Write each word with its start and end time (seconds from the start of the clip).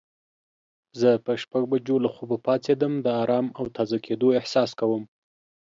زه 0.99 1.09
په 1.25 1.31
شپږ 1.41 1.63
بجو 1.71 1.95
له 2.05 2.09
خوبه 2.15 2.37
پاڅیدم 2.45 2.93
د 3.05 3.07
آرام 3.23 3.45
او 3.57 3.65
تازه 3.77 3.97
کیدو 4.05 4.27
احساس 4.39 4.69
کوم. 4.79 5.03